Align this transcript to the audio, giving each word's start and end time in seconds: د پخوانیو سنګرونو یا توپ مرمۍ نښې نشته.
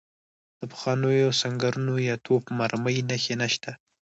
د 0.59 0.61
پخوانیو 0.71 1.37
سنګرونو 1.41 1.93
یا 2.07 2.15
توپ 2.25 2.43
مرمۍ 2.57 2.97
نښې 3.09 3.35
نشته. 3.41 3.71